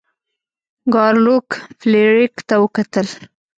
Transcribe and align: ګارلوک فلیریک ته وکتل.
ګارلوک 0.93 1.47
فلیریک 1.79 2.33
ته 2.47 2.55
وکتل. 2.63 3.07